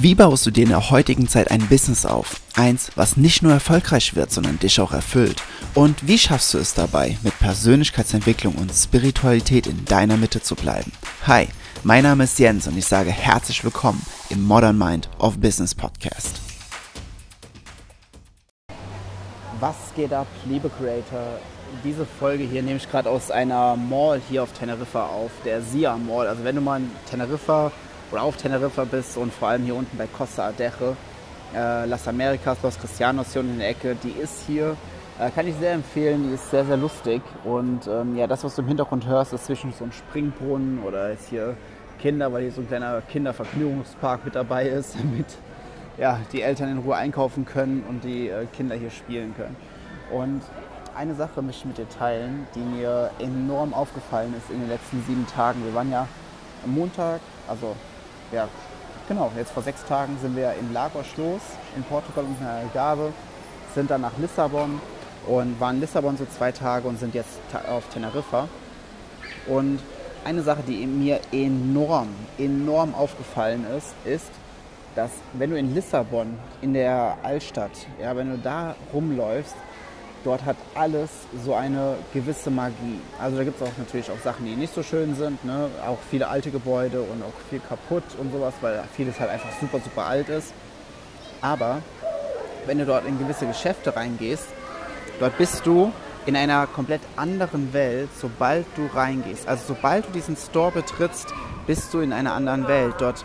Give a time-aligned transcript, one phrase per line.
[0.00, 2.40] Wie baust du dir in der heutigen Zeit ein Business auf?
[2.54, 5.42] Eins, was nicht nur erfolgreich wird, sondern dich auch erfüllt.
[5.74, 10.92] Und wie schaffst du es dabei, mit Persönlichkeitsentwicklung und Spiritualität in deiner Mitte zu bleiben?
[11.26, 11.48] Hi,
[11.82, 14.00] mein Name ist Jens und ich sage herzlich willkommen
[14.30, 16.40] im Modern Mind of Business Podcast.
[19.58, 21.40] Was geht ab, liebe Creator?
[21.82, 25.96] Diese Folge hier nehme ich gerade aus einer Mall hier auf Teneriffa auf, der Sia
[25.96, 26.28] Mall.
[26.28, 27.72] Also wenn du mal in Teneriffa
[28.10, 30.96] oder auf Teneriffa bist und vor allem hier unten bei Costa Adeje,
[31.54, 34.76] äh, Las Americas, Los Cristianos hier unten in der Ecke, die ist hier,
[35.18, 38.54] äh, kann ich sehr empfehlen, die ist sehr, sehr lustig und ähm, ja, das, was
[38.54, 41.56] du im Hintergrund hörst, ist zwischen so ein Springbrunnen oder ist hier
[41.98, 45.26] Kinder, weil hier so ein kleiner Kindervergnügungspark mit dabei ist, damit
[45.98, 49.56] ja, die Eltern in Ruhe einkaufen können und die äh, Kinder hier spielen können.
[50.12, 50.42] Und
[50.96, 55.02] eine Sache möchte ich mit dir teilen, die mir enorm aufgefallen ist in den letzten
[55.06, 55.64] sieben Tagen.
[55.64, 56.08] Wir waren ja
[56.64, 57.76] am Montag, also
[58.32, 58.48] ja,
[59.08, 61.40] genau, jetzt vor sechs Tagen sind wir in Lagos los,
[61.76, 63.12] in Portugal und in Algarve,
[63.74, 64.80] sind dann nach Lissabon
[65.26, 67.38] und waren in Lissabon so zwei Tage und sind jetzt
[67.68, 68.48] auf Teneriffa.
[69.46, 69.80] Und
[70.24, 74.30] eine Sache, die mir enorm, enorm aufgefallen ist, ist,
[74.94, 77.70] dass wenn du in Lissabon, in der Altstadt,
[78.02, 79.54] ja, wenn du da rumläufst,
[80.24, 81.10] dort hat alles
[81.44, 83.00] so eine gewisse Magie.
[83.20, 85.68] Also da gibt es auch natürlich auch Sachen, die nicht so schön sind, ne?
[85.86, 89.78] auch viele alte Gebäude und auch viel kaputt und sowas, weil vieles halt einfach super,
[89.80, 90.52] super alt ist.
[91.40, 91.82] Aber
[92.66, 94.48] wenn du dort in gewisse Geschäfte reingehst,
[95.20, 95.92] dort bist du
[96.26, 99.48] in einer komplett anderen Welt, sobald du reingehst.
[99.48, 101.32] Also sobald du diesen Store betrittst,
[101.66, 102.94] bist du in einer anderen Welt.
[102.98, 103.24] Dort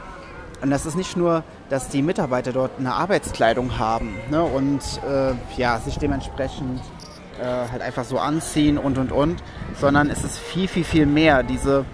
[0.64, 5.34] und das ist nicht nur, dass die Mitarbeiter dort eine Arbeitskleidung haben ne, und äh,
[5.58, 6.82] ja, sich dementsprechend
[7.40, 9.44] äh, halt einfach so anziehen und und und,
[9.80, 11.44] sondern es ist viel, viel, viel mehr.
[11.44, 11.86] Diese,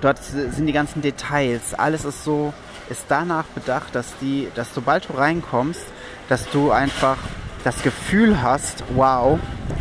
[0.00, 1.74] dort sind die ganzen Details.
[1.74, 2.52] Alles ist so,
[2.88, 5.84] ist danach bedacht, dass die, dass sobald du reinkommst,
[6.28, 7.18] dass du einfach
[7.64, 9.38] das Gefühl hast, wow,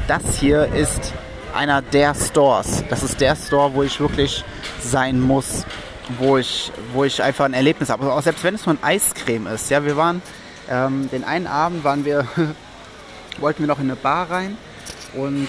[0.07, 1.13] das hier ist
[1.55, 2.83] einer der Stores.
[2.89, 4.43] Das ist der Store, wo ich wirklich
[4.81, 5.65] sein muss
[6.17, 8.11] wo ich, wo ich einfach ein Erlebnis habe.
[8.11, 9.69] Auch selbst wenn es nur ein Eiscreme ist.
[9.69, 10.21] Ja, wir waren,
[10.69, 12.25] ähm, den einen Abend waren wir,
[13.37, 14.57] wollten wir noch in eine Bar rein
[15.13, 15.47] und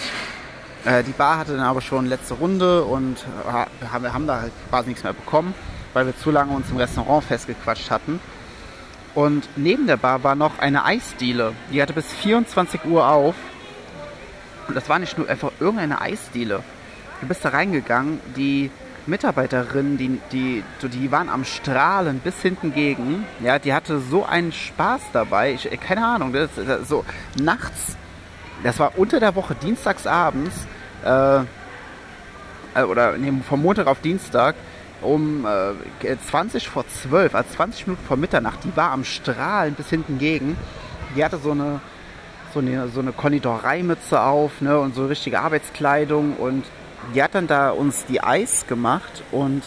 [0.85, 4.53] äh, die Bar hatte dann aber schon letzte Runde und äh, haben, haben da halt
[4.69, 5.55] quasi nichts mehr bekommen,
[5.93, 8.21] weil wir zu lange uns im Restaurant festgequatscht hatten.
[9.15, 11.53] Und neben der Bar war noch eine Eisdiele.
[11.73, 13.35] Die hatte bis 24 Uhr auf.
[14.69, 16.63] Und das war nicht nur einfach irgendeine Eisdiele.
[17.21, 18.71] Du bist da reingegangen, die
[19.11, 23.27] Mitarbeiterinnen, die, die, die waren am Strahlen bis hinten gegen.
[23.41, 25.53] Ja, die hatte so einen Spaß dabei.
[25.53, 27.05] Ich, keine Ahnung, das, das, so
[27.39, 27.97] nachts,
[28.63, 30.55] das war unter der Woche, dienstagsabends,
[31.05, 31.41] äh,
[32.75, 34.55] äh oder nee, vom Montag auf Dienstag,
[35.03, 35.47] um
[36.03, 40.19] äh, 20 vor 12, also 20 Minuten vor Mitternacht, die war am Strahlen bis hinten
[40.19, 40.57] gegen.
[41.17, 41.81] Die hatte so eine,
[42.55, 46.65] so eine, so eine Konditoreimütze auf ne, und so richtige Arbeitskleidung und
[47.15, 49.63] die hat dann da uns die Eis gemacht und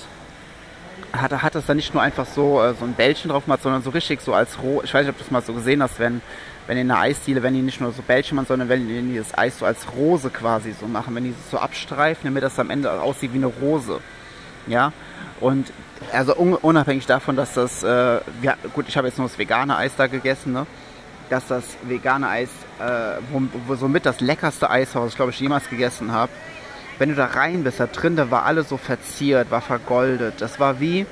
[1.12, 3.84] hat, hat das dann nicht nur einfach so, äh, so ein Bällchen drauf gemacht, sondern
[3.84, 4.82] so richtig so als roh.
[4.84, 6.22] Ich weiß nicht, ob du das mal so gesehen hast, wenn,
[6.68, 9.38] wenn in einer Eisdiele, wenn die nicht nur so Bällchen machen, sondern wenn die das
[9.38, 12.70] Eis so als Rose quasi so machen, wenn die es so abstreifen, damit das am
[12.70, 14.00] Ende aussieht wie eine Rose.
[14.68, 14.94] Ja,
[15.40, 15.72] und
[16.12, 19.96] also unabhängig davon, dass das, äh, ja, gut, ich habe jetzt nur das vegane Eis
[19.96, 20.66] da gegessen, ne?
[21.30, 22.50] dass das vegane Eis,
[22.80, 26.32] äh, wo, wo somit das leckerste Eis war, was ich glaube ich jemals gegessen habe,
[27.04, 30.36] wenn du da rein bist, da drin, da war alles so verziert, war vergoldet.
[30.40, 31.06] Das war wie,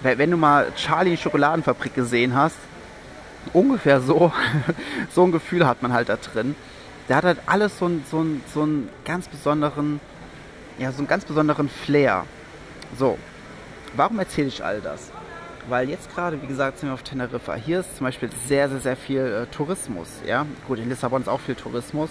[0.00, 2.56] wenn du mal Charlie Schokoladenfabrik gesehen hast,
[3.52, 4.32] ungefähr so,
[5.14, 6.56] so ein Gefühl hat man halt da drin.
[7.10, 8.24] Der hat halt alles so einen, so
[8.54, 10.00] so einen ganz besonderen,
[10.78, 12.24] ja, so einen ganz besonderen Flair.
[12.98, 13.18] So,
[13.96, 15.10] warum erzähle ich all das?
[15.68, 17.54] Weil jetzt gerade, wie gesagt, sind wir auf Teneriffa.
[17.54, 20.08] Hier ist zum Beispiel sehr, sehr, sehr viel äh, Tourismus.
[20.26, 22.08] Ja, gut, in Lissabon ist auch viel Tourismus.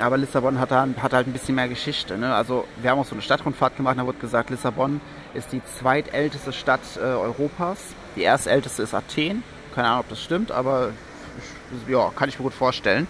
[0.00, 2.16] Aber Lissabon hat, hat halt ein bisschen mehr Geschichte.
[2.16, 2.34] Ne?
[2.34, 5.00] Also wir haben auch so eine Stadtrundfahrt gemacht, da wurde gesagt, Lissabon
[5.34, 7.78] ist die zweitälteste Stadt äh, Europas.
[8.16, 9.42] Die erstälteste ist Athen.
[9.74, 10.90] Keine Ahnung, ob das stimmt, aber
[11.86, 13.06] ja, kann ich mir gut vorstellen.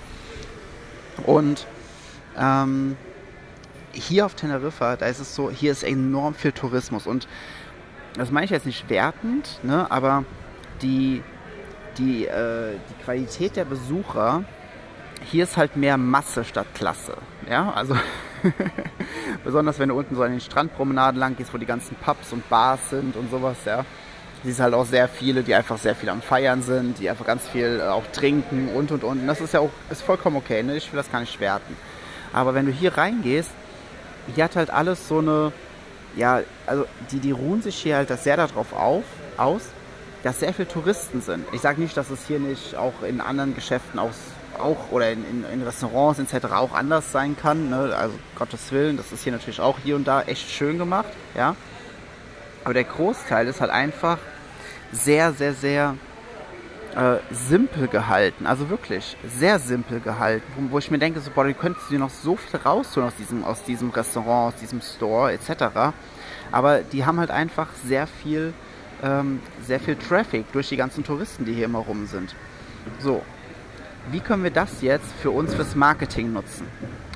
[1.25, 1.67] Und
[2.37, 2.97] ähm,
[3.93, 7.07] hier auf Teneriffa, da ist es so, hier ist enorm viel Tourismus.
[7.07, 7.29] Und
[8.15, 9.91] das meine ich jetzt nicht wertend, ne?
[9.91, 10.25] aber
[10.83, 11.23] die,
[11.99, 14.45] die, äh, die Qualität der Besucher
[15.25, 17.15] hier ist halt mehr Masse statt Klasse.
[17.49, 17.97] Ja, also
[19.45, 22.49] besonders wenn du unten so an den Strandpromenaden lang gehst, wo die ganzen Pubs und
[22.49, 23.85] Bars sind und sowas, ja.
[24.43, 27.47] Siehst halt auch sehr viele, die einfach sehr viel am Feiern sind, die einfach ganz
[27.47, 29.27] viel äh, auch trinken und und und.
[29.27, 30.77] Das ist ja auch ist vollkommen okay, ne?
[30.77, 31.77] Ich will das gar nicht werten.
[32.33, 33.51] Aber wenn du hier reingehst,
[34.35, 35.53] hier hat halt alles so eine,
[36.17, 39.05] ja, also die, die ruhen sich hier halt das sehr darauf auf,
[39.37, 39.63] aus,
[40.23, 41.45] dass sehr viele Touristen sind.
[41.53, 44.11] Ich sage nicht, dass es hier nicht auch in anderen Geschäften auch,
[44.61, 46.53] auch oder in, in, in Restaurants etc.
[46.53, 47.71] auch anders sein kann.
[47.71, 47.95] Ne?
[47.97, 51.09] Also Gottes Willen, das ist hier natürlich auch hier und da echt schön gemacht.
[51.35, 51.57] Ja?
[52.65, 54.19] Aber der Großteil ist halt einfach
[54.93, 55.97] sehr, sehr, sehr
[56.95, 58.47] äh, simpel gehalten.
[58.47, 60.45] Also wirklich sehr simpel gehalten.
[60.57, 63.17] Wo, wo ich mir denke, so, boah, du könntest dir noch so viel rausholen aus
[63.17, 65.93] diesem, aus diesem Restaurant, aus diesem Store etc.
[66.53, 68.53] Aber die haben halt einfach sehr viel,
[69.03, 72.35] ähm, sehr viel Traffic durch die ganzen Touristen, die hier immer rum sind.
[72.99, 73.23] So,
[74.11, 76.67] wie können wir das jetzt für uns fürs Marketing nutzen?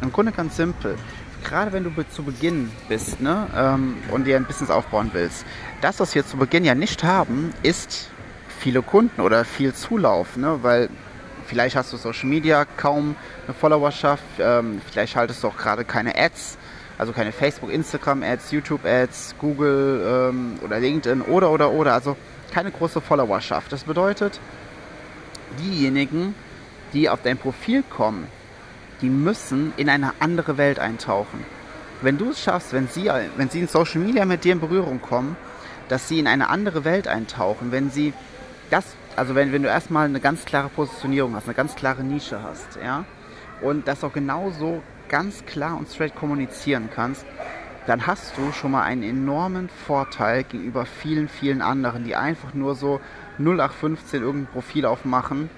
[0.03, 0.97] Im Grunde ganz simpel.
[1.43, 5.45] Gerade wenn du zu Beginn bist ne, ähm, und dir ein Business aufbauen willst,
[5.81, 8.09] das, was wir zu Beginn ja nicht haben, ist
[8.59, 10.89] viele Kunden oder viel Zulauf, ne, weil
[11.47, 13.17] vielleicht hast du Social Media kaum
[13.47, 16.57] eine Followerschaft, ähm, vielleicht haltest du auch gerade keine Ads,
[16.97, 22.17] also keine Facebook, Instagram Ads, YouTube Ads, Google ähm, oder LinkedIn oder oder oder, also
[22.53, 23.73] keine große Followerschaft.
[23.73, 24.41] Das bedeutet,
[25.59, 26.35] diejenigen,
[26.95, 28.27] die auf dein Profil kommen,
[29.03, 31.45] die müssen in eine andere Welt eintauchen.
[32.01, 35.03] Wenn du es schaffst, wenn sie, wenn sie in Social Media mit dir in Berührung
[35.03, 35.37] kommen,
[35.89, 38.13] dass sie in eine andere Welt eintauchen, wenn sie
[38.71, 38.85] das,
[39.17, 42.79] also wenn, wenn du erstmal eine ganz klare Positionierung hast, eine ganz klare Nische hast,
[42.83, 43.05] ja,
[43.61, 47.25] und das auch genauso ganz klar und straight kommunizieren kannst,
[47.87, 52.75] dann hast du schon mal einen enormen Vorteil gegenüber vielen, vielen anderen, die einfach nur
[52.75, 53.01] so
[53.39, 55.51] 0815 irgendein Profil aufmachen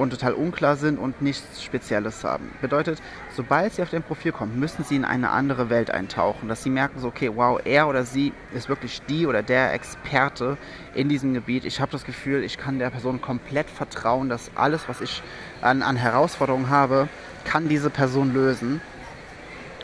[0.00, 2.50] und total unklar sind und nichts Spezielles haben.
[2.62, 3.02] Bedeutet,
[3.36, 6.70] sobald sie auf dein Profil kommen, müssen sie in eine andere Welt eintauchen, dass sie
[6.70, 10.56] merken so, okay, wow, er oder sie ist wirklich die oder der Experte
[10.94, 11.66] in diesem Gebiet.
[11.66, 15.22] Ich habe das Gefühl, ich kann der Person komplett vertrauen, dass alles, was ich
[15.60, 17.08] an, an Herausforderungen habe,
[17.44, 18.80] kann diese Person lösen.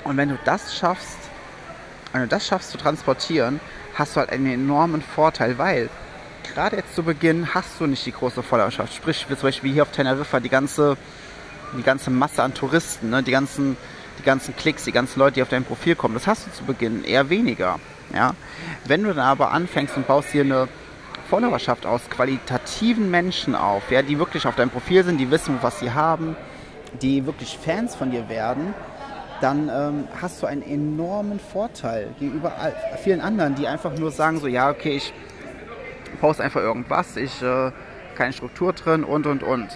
[0.05, 1.19] Und wenn du das schaffst,
[2.13, 3.61] wenn du das schaffst zu transportieren,
[3.95, 5.91] hast du halt einen enormen Vorteil, weil
[6.55, 8.95] gerade jetzt zu Beginn hast du nicht die große Followerschaft.
[8.95, 10.97] Sprich, zum Beispiel hier auf Teneriffa die ganze,
[11.77, 13.23] die ganze Masse an Touristen, ne?
[13.23, 13.77] die, ganzen,
[14.19, 16.15] die ganzen Klicks, die ganzen Leute, die auf dein Profil kommen.
[16.15, 17.79] Das hast du zu Beginn eher weniger.
[18.15, 18.35] Ja?
[18.85, 20.69] Wenn du dann aber anfängst und baust hier eine
[21.29, 25.81] Followerschaft aus qualitativen Menschen auf, ja, die wirklich auf deinem Profil sind, die wissen, was
[25.81, 26.37] sie haben,
[27.03, 28.75] die wirklich Fans von dir werden,
[29.41, 32.53] dann ähm, hast du einen enormen Vorteil gegenüber
[33.03, 35.13] vielen anderen, die einfach nur sagen so, ja, okay, ich
[36.17, 37.71] poste einfach irgendwas, ich äh,
[38.17, 39.69] keine Struktur drin und und und.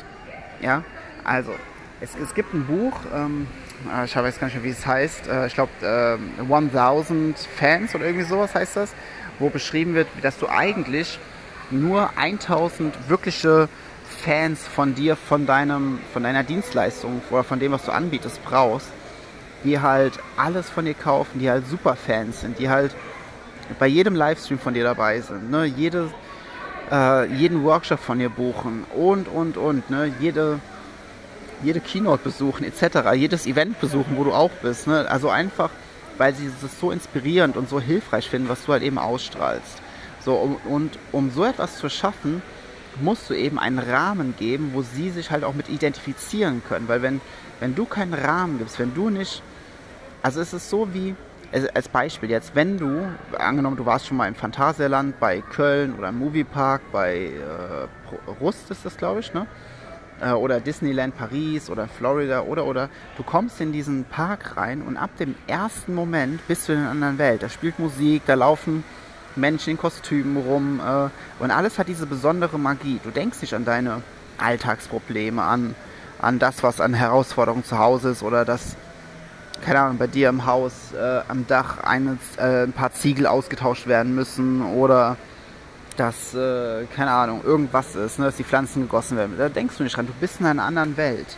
[0.61, 0.83] Ja,
[1.25, 1.55] also
[2.01, 3.47] es, es gibt ein Buch, ähm,
[3.95, 7.95] äh, ich weiß gar nicht mehr, wie es heißt, äh, ich glaube äh, 1000 Fans
[7.95, 8.95] oder irgendwie sowas heißt das,
[9.39, 11.19] wo beschrieben wird, dass du eigentlich
[11.71, 13.69] nur 1000 wirkliche
[14.25, 18.89] Fans von dir, von deinem, von deiner Dienstleistung oder von dem, was du anbietest, brauchst,
[19.65, 22.95] die halt alles von dir kaufen, die halt super Fans sind, die halt
[23.79, 25.65] bei jedem Livestream von dir dabei sind, ne?
[25.65, 26.11] Jede,
[26.91, 30.13] äh, jeden Workshop von dir buchen und, und, und, ne?
[30.21, 30.61] Jede,
[31.63, 35.07] jede Keynote besuchen etc., jedes Event besuchen, wo du auch bist, ne?
[35.09, 35.71] Also einfach,
[36.19, 39.81] weil sie es so inspirierend und so hilfreich finden, was du halt eben ausstrahlst.
[40.25, 42.43] So, um, und um so etwas zu schaffen,
[43.01, 46.89] musst du eben einen Rahmen geben, wo sie sich halt auch mit identifizieren können.
[46.89, 47.21] Weil wenn,
[47.61, 49.43] wenn du keinen Rahmen gibst, wenn du nicht,
[50.23, 51.15] also es ist so wie,
[51.53, 53.07] als Beispiel jetzt, wenn du,
[53.37, 58.71] angenommen, du warst schon mal im Phantasialand bei Köln oder im Moviepark bei äh, Rust
[58.71, 59.47] ist das, glaube ich, ne?
[60.21, 64.97] Äh, oder Disneyland Paris oder Florida oder oder du kommst in diesen Park rein und
[64.97, 67.43] ab dem ersten Moment bist du in einer anderen Welt.
[67.43, 68.85] Da spielt Musik, da laufen
[69.35, 71.09] Menschen in Kostümen rum äh,
[71.43, 73.01] und alles hat diese besondere Magie.
[73.03, 74.03] Du denkst nicht an deine
[74.39, 75.75] Alltagsprobleme, an,
[76.21, 78.77] an das, was an Herausforderungen zu Hause ist oder das
[79.65, 83.87] keine Ahnung, bei dir im Haus äh, am Dach eine, äh, ein paar Ziegel ausgetauscht
[83.87, 85.17] werden müssen oder
[85.97, 89.35] dass, äh, keine Ahnung, irgendwas ist, ne, dass die Pflanzen gegossen werden.
[89.37, 91.37] Da denkst du nicht dran, du bist in einer anderen Welt.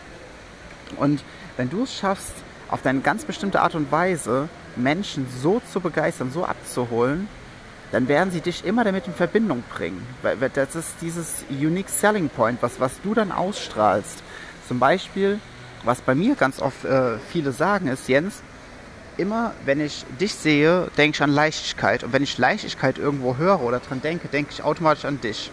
[0.97, 1.23] Und
[1.57, 2.33] wenn du es schaffst,
[2.69, 7.27] auf deine ganz bestimmte Art und Weise Menschen so zu begeistern, so abzuholen,
[7.91, 10.03] dann werden sie dich immer damit in Verbindung bringen.
[10.23, 14.23] Weil das ist dieses Unique Selling Point, was, was du dann ausstrahlst.
[14.67, 15.39] Zum Beispiel,
[15.83, 18.41] was bei mir ganz oft äh, viele sagen, ist, Jens,
[19.17, 22.03] immer wenn ich dich sehe, denke ich an Leichtigkeit.
[22.03, 25.51] Und wenn ich Leichtigkeit irgendwo höre oder dran denke, denke ich automatisch an dich.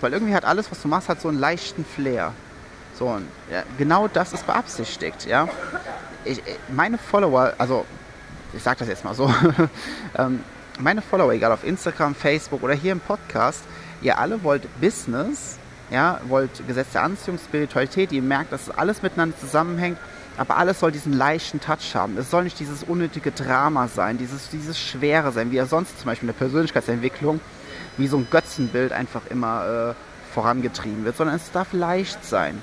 [0.00, 2.32] Weil irgendwie hat alles, was du machst, hat so einen leichten Flair.
[2.98, 3.18] So,
[3.50, 5.48] ja, genau das ist beabsichtigt, ja.
[6.24, 7.84] Ich, meine Follower, also
[8.52, 9.32] ich sage das jetzt mal so,
[10.18, 10.40] ähm,
[10.78, 13.62] meine Follower, egal auf Instagram, Facebook oder hier im Podcast,
[14.00, 15.58] ihr alle wollt Business
[15.94, 19.96] ja, wollt Gesetz der Anziehung, Spiritualität, ihr merkt, dass alles miteinander zusammenhängt,
[20.36, 22.18] aber alles soll diesen leichten Touch haben.
[22.18, 26.06] Es soll nicht dieses unnötige Drama sein, dieses, dieses Schwere sein, wie er sonst zum
[26.06, 27.40] Beispiel in der Persönlichkeitsentwicklung
[27.96, 32.60] wie so ein Götzenbild einfach immer äh, vorangetrieben wird, sondern es darf leicht sein.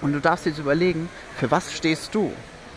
[0.00, 2.32] Und du darfst jetzt überlegen, für was stehst du?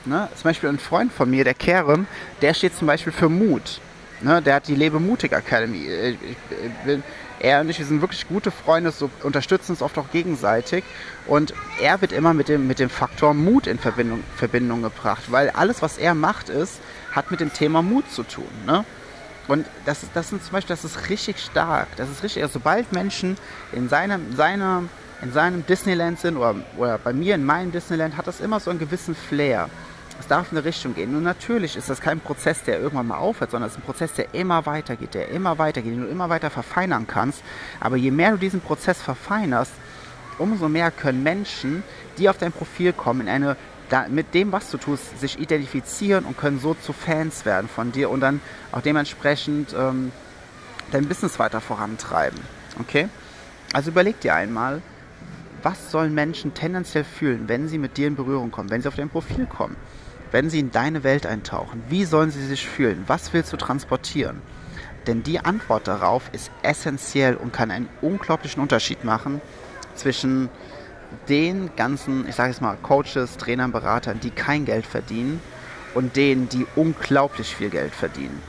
[0.05, 0.27] Ne?
[0.35, 2.07] Zum Beispiel ein Freund von mir, der Kerem,
[2.41, 3.79] der steht zum Beispiel für Mut.
[4.21, 4.41] Ne?
[4.41, 5.85] Der hat die Lebe Mutig Academy.
[5.85, 6.37] Ich, ich,
[6.87, 6.99] ich,
[7.39, 10.83] er und ich, wir sind wirklich gute Freunde, so unterstützen uns oft auch gegenseitig.
[11.27, 15.49] Und er wird immer mit dem, mit dem Faktor Mut in Verbindung, Verbindung gebracht, weil
[15.49, 16.79] alles, was er macht, ist,
[17.11, 18.47] hat mit dem Thema Mut zu tun.
[18.65, 18.85] Ne?
[19.47, 21.87] Und das, ist, das sind zum Beispiel, das ist richtig stark.
[21.97, 23.37] Das ist richtig, also sobald Menschen
[23.71, 24.83] in seinem, seiner,
[25.21, 28.69] in seinem Disneyland sind oder, oder bei mir in meinem Disneyland, hat das immer so
[28.69, 29.69] einen gewissen Flair.
[30.19, 31.15] Es darf in eine Richtung gehen.
[31.15, 34.13] Und natürlich ist das kein Prozess, der irgendwann mal aufhört, sondern es ist ein Prozess,
[34.13, 37.43] der immer weitergeht, der immer weitergeht, den du immer weiter verfeinern kannst.
[37.79, 39.73] Aber je mehr du diesen Prozess verfeinerst,
[40.37, 41.83] umso mehr können Menschen,
[42.17, 43.57] die auf dein Profil kommen, in eine
[43.89, 47.91] da, mit dem, was du tust, sich identifizieren und können so zu Fans werden von
[47.91, 48.41] dir und dann
[48.71, 50.11] auch dementsprechend ähm,
[50.91, 52.39] dein Business weiter vorantreiben.
[52.79, 53.09] Okay?
[53.73, 54.81] Also überleg dir einmal,
[55.61, 58.95] was sollen Menschen tendenziell fühlen, wenn sie mit dir in Berührung kommen, wenn sie auf
[58.95, 59.75] dein Profil kommen?
[60.35, 63.05] Wenn sie in deine Welt eintauchen, wie sollen sie sich fühlen?
[63.07, 64.41] Was willst du transportieren?
[65.07, 69.39] Denn die Antwort darauf ist essentiell und kann einen unglaublichen Unterschied machen
[69.95, 70.49] zwischen
[71.29, 75.39] den ganzen, ich sage jetzt mal, Coaches, Trainern, Beratern, die kein Geld verdienen
[75.93, 78.41] und denen, die unglaublich viel Geld verdienen.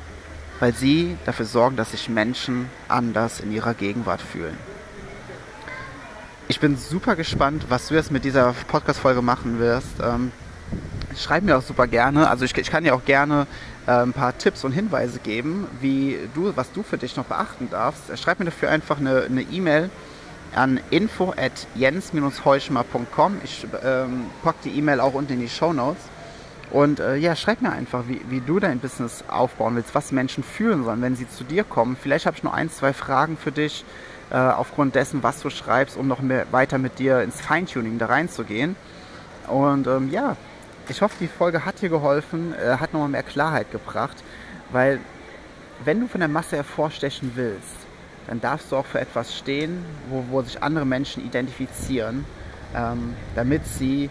[0.59, 4.59] Weil sie dafür sorgen, dass sich Menschen anders in ihrer Gegenwart fühlen.
[6.49, 10.01] Ich bin super gespannt, was du jetzt mit dieser Podcast-Folge machen wirst.
[10.03, 10.33] Ähm,
[11.19, 12.29] schreib mir auch super gerne.
[12.29, 13.47] Also ich, ich kann dir auch gerne
[13.87, 17.69] äh, ein paar Tipps und Hinweise geben, wie du, was du für dich noch beachten
[17.71, 18.17] darfst.
[18.19, 19.89] Schreib mir dafür einfach eine E-Mail e
[20.57, 23.39] an info at jens-heuschmer.com.
[23.45, 26.03] Ich ähm, packe die E-Mail auch unten in die Show Notes.
[26.71, 30.43] Und äh, ja, schreib mir einfach, wie, wie du dein Business aufbauen willst, was Menschen
[30.43, 31.97] fühlen sollen, wenn sie zu dir kommen.
[32.01, 33.85] Vielleicht habe ich noch ein, zwei Fragen für dich
[34.31, 38.07] äh, aufgrund dessen, was du schreibst, um noch mehr, weiter mit dir ins Feintuning da
[38.07, 38.75] reinzugehen.
[39.47, 40.37] Und ähm, ja,
[40.89, 44.17] ich hoffe, die Folge hat dir geholfen, äh, hat nochmal mehr Klarheit gebracht,
[44.71, 45.01] weil
[45.85, 47.77] wenn du von der Masse hervorstechen willst,
[48.27, 52.25] dann darfst du auch für etwas stehen, wo, wo sich andere Menschen identifizieren,
[52.75, 54.11] ähm, damit, sie,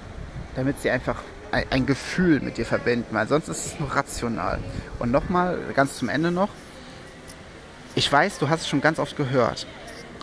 [0.55, 4.59] damit sie einfach ein, ein, Gefühl mit dir verbinden, weil sonst ist es nur rational.
[4.99, 6.49] Und nochmal, ganz zum Ende noch,
[7.95, 9.67] ich weiß, du hast es schon ganz oft gehört,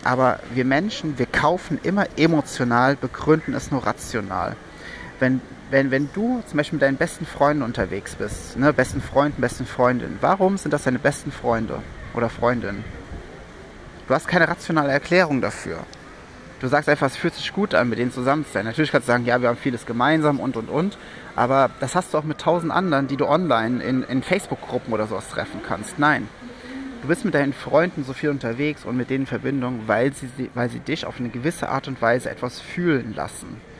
[0.04, 4.56] aber wir Menschen, wir kaufen immer emotional, begründen es nur rational.
[5.20, 5.40] Wenn
[5.72, 9.64] wenn, wenn du zum Beispiel mit deinen besten Freunden unterwegs bist, ne, besten Freunden, besten
[9.64, 11.80] Freundinnen, warum sind das deine besten Freunde
[12.12, 12.84] oder Freundinnen?
[14.06, 15.78] Du hast keine rationale Erklärung dafür.
[16.60, 18.66] Du sagst einfach, es fühlt sich gut an, mit denen zusammen zu sein.
[18.66, 20.98] Natürlich kannst du sagen, ja, wir haben vieles gemeinsam und und und,
[21.34, 25.06] aber das hast du auch mit tausend anderen, die du online in, in Facebook-Gruppen oder
[25.06, 25.98] sowas treffen kannst.
[25.98, 26.28] Nein.
[27.00, 30.28] Du bist mit deinen Freunden so viel unterwegs und mit denen in Verbindung, weil sie,
[30.54, 33.71] weil sie dich auf eine gewisse Art und Weise etwas fühlen lassen.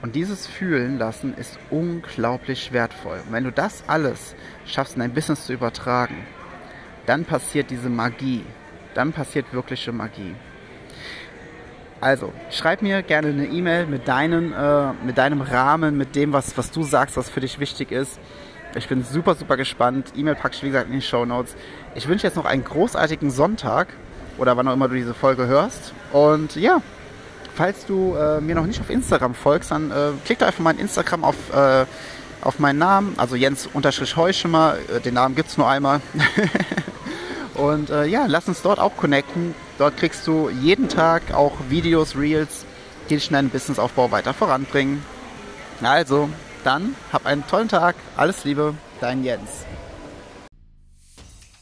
[0.00, 3.20] Und dieses Fühlen lassen ist unglaublich wertvoll.
[3.26, 6.24] Und wenn du das alles schaffst, in dein Business zu übertragen,
[7.06, 8.44] dann passiert diese Magie.
[8.94, 10.34] Dann passiert wirkliche Magie.
[12.00, 16.56] Also, schreib mir gerne eine E-Mail mit, deinen, äh, mit deinem Rahmen, mit dem, was,
[16.56, 18.20] was du sagst, was für dich wichtig ist.
[18.76, 20.12] Ich bin super, super gespannt.
[20.14, 21.56] E-Mail packe ich, wie gesagt, in die Show Notes.
[21.96, 23.88] Ich wünsche jetzt noch einen großartigen Sonntag
[24.36, 25.92] oder wann auch immer du diese Folge hörst.
[26.12, 26.82] Und ja,
[27.58, 30.70] falls du äh, mir noch nicht auf Instagram folgst, dann äh, klick da einfach mal
[30.70, 31.86] in Instagram auf, äh,
[32.40, 34.76] auf meinen Namen, also Jens-Heuschemer.
[34.94, 36.00] Äh, den Namen gibt es nur einmal.
[37.54, 39.56] Und äh, ja, lass uns dort auch connecten.
[39.76, 42.64] Dort kriegst du jeden Tag auch Videos, Reels,
[43.10, 45.04] die dich in deinen Businessaufbau weiter voranbringen.
[45.82, 46.28] Also,
[46.62, 47.96] dann hab einen tollen Tag.
[48.16, 49.64] Alles Liebe, dein Jens.